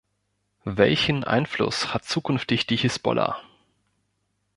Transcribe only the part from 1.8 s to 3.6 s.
hat zukünftig die Hisbollah?